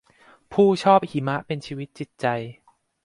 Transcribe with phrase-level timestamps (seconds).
[0.53, 2.25] ผู้ชอบหิมะเป็นชีวิตจิตใจ